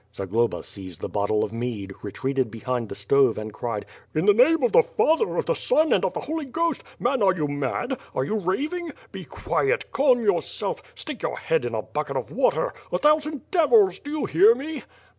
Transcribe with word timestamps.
Zagloba 0.15 0.63
seized 0.63 0.99
the 1.01 1.07
bottle 1.07 1.43
of 1.43 1.53
mead, 1.53 1.93
retreated 2.01 2.49
behind 2.49 2.89
the 2.89 2.95
stove, 2.95 3.37
and 3.37 3.53
cried: 3.53 3.85
"In 4.15 4.25
the 4.25 4.33
name 4.33 4.63
of 4.63 4.71
the 4.71 4.81
Father, 4.81 5.37
of 5.37 5.45
the 5.45 5.53
Son, 5.53 5.93
and 5.93 6.03
of 6.03 6.15
the 6.15 6.21
Holy 6.21 6.47
(jhost! 6.47 6.81
Man 6.99 7.21
are 7.21 7.35
you 7.35 7.47
mad? 7.47 7.99
Are 8.15 8.23
you 8.23 8.37
raving? 8.39 8.93
Be 9.11 9.25
quiet! 9.25 9.91
Calm 9.91 10.23
yourself. 10.23 10.81
Stick 10.95 11.21
your 11.21 11.37
head 11.37 11.65
in 11.65 11.75
a 11.75 11.83
bucket 11.83 12.17
of 12.17 12.31
water. 12.31 12.73
A 12.91 12.97
thousand 12.97 13.51
devils!— 13.51 13.99
do 13.99 14.09
you 14.09 14.25
hear 14.25 14.55
me?" 14.55 14.81